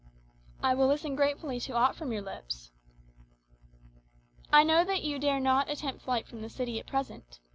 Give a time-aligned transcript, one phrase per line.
[0.63, 2.71] "I will listen gratefully to aught from your lips."
[4.51, 7.39] "I know that you dare not attempt flight from the city at present.